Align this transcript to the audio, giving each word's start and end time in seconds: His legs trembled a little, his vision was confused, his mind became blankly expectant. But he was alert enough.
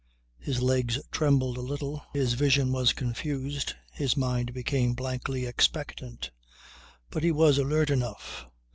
His 0.39 0.63
legs 0.63 0.97
trembled 1.11 1.59
a 1.59 1.61
little, 1.61 2.01
his 2.11 2.33
vision 2.33 2.71
was 2.71 2.91
confused, 2.91 3.75
his 3.91 4.17
mind 4.17 4.51
became 4.51 4.95
blankly 4.95 5.45
expectant. 5.45 6.31
But 7.11 7.21
he 7.21 7.31
was 7.31 7.59
alert 7.59 7.91
enough. 7.91 8.47